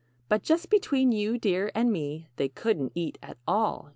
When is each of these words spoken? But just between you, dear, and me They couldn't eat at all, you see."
But 0.29 0.41
just 0.41 0.71
between 0.71 1.11
you, 1.11 1.37
dear, 1.37 1.71
and 1.75 1.91
me 1.93 2.25
They 2.37 2.49
couldn't 2.49 2.93
eat 2.95 3.19
at 3.21 3.37
all, 3.47 3.83
you 3.83 3.87
see." 3.89 3.89